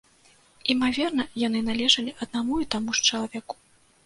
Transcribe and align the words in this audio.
Імаверна, 0.73 1.25
яны 1.47 1.61
належалі 1.69 2.15
аднаму 2.27 2.59
і 2.65 2.67
таму 2.73 2.97
ж 2.97 3.05
чалавеку. 3.09 3.55